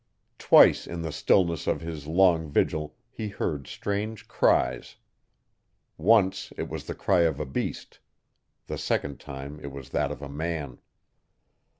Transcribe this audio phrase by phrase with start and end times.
[0.39, 4.95] Twice in the stillness of his long vigil he heard strange cries.
[5.95, 7.99] Once it was the cry of a beast.
[8.65, 10.79] The second time it was that of a man.